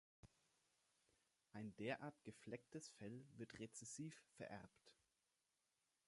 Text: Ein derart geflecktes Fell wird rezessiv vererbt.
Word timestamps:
Ein 1.51 1.75
derart 1.75 2.23
geflecktes 2.23 2.89
Fell 2.89 3.23
wird 3.35 3.59
rezessiv 3.59 4.19
vererbt. 4.35 4.95